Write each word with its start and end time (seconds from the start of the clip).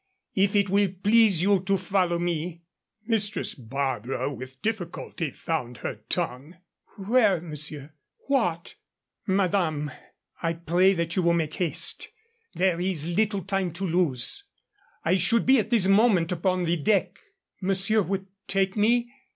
If 0.33 0.55
it 0.55 0.67
will 0.67 0.89
please 1.03 1.43
you 1.43 1.59
to 1.59 1.77
follow 1.77 2.17
me" 2.17 2.63
Mistress 3.05 3.53
Barbara 3.53 4.33
with 4.33 4.59
difficulty 4.63 5.29
found 5.29 5.77
her 5.85 5.99
tongue. 6.09 6.57
"Where, 6.97 7.39
monsieur. 7.39 7.93
What" 8.25 8.73
"Madame, 9.37 9.91
I 10.41 10.53
pray 10.53 10.93
that 10.93 11.15
you 11.15 11.21
will 11.21 11.33
make 11.35 11.53
haste. 11.53 12.09
There 12.55 12.79
is 12.81 13.05
little 13.05 13.43
time 13.43 13.73
to 13.73 13.85
lose. 13.85 14.43
I 15.05 15.17
should 15.17 15.45
be 15.45 15.59
at 15.59 15.69
this 15.69 15.85
moment 15.85 16.31
upon 16.31 16.63
the 16.63 16.77
deck." 16.77 17.19
"Monsieur 17.61 18.01
would 18.01 18.25
take 18.47 18.75
me 18.75 19.07